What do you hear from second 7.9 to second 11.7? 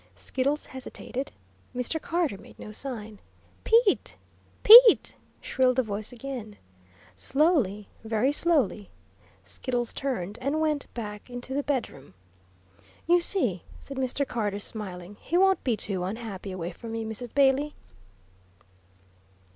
very slowly, Skiddles turned and went back into the